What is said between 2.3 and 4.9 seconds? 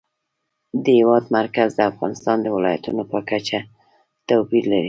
د ولایاتو په کچه توپیر لري.